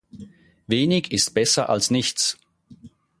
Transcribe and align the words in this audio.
Wenig 0.65 1.11
ist 1.11 1.35
besser 1.35 1.69
als 1.69 1.91
nichts. 1.91 2.35